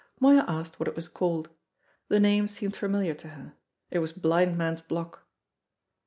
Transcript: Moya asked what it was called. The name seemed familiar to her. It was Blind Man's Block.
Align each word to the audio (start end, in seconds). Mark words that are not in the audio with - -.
Moya 0.19 0.43
asked 0.47 0.79
what 0.79 0.87
it 0.87 0.95
was 0.95 1.07
called. 1.07 1.49
The 2.07 2.19
name 2.19 2.47
seemed 2.47 2.75
familiar 2.75 3.13
to 3.13 3.27
her. 3.37 3.53
It 3.91 3.99
was 3.99 4.11
Blind 4.13 4.57
Man's 4.57 4.81
Block. 4.81 5.27